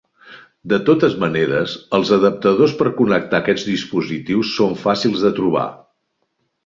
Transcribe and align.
De 0.71 0.77
totes 0.85 1.17
maneres, 1.23 1.75
els 1.97 2.13
adaptadors 2.17 2.73
per 2.79 2.87
connectar 3.01 3.43
aquests 3.43 3.67
dispositius 3.75 4.55
són 4.59 4.77
fàcils 4.87 5.27
de 5.27 5.33
trobar. 5.43 5.67